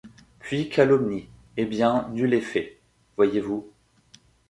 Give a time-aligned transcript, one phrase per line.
[0.39, 1.29] Puis calomnie.
[1.57, 2.79] Eh bien, nul effet.
[3.17, 3.69] Voyez-vous